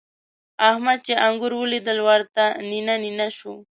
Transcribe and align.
احمد 0.69 0.97
چې 1.07 1.13
انګور 1.27 1.53
وليدل؛ 1.57 1.97
ورته 2.07 2.43
نينه 2.69 2.95
نينه 3.03 3.27
شو. 3.37 3.53